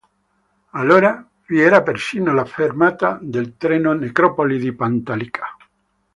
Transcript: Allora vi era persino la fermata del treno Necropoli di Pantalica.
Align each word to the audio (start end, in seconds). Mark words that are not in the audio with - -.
Allora 0.71 1.23
vi 1.45 1.61
era 1.61 1.83
persino 1.83 2.33
la 2.33 2.43
fermata 2.43 3.19
del 3.21 3.55
treno 3.55 3.93
Necropoli 3.93 4.57
di 4.57 4.73
Pantalica. 4.73 5.55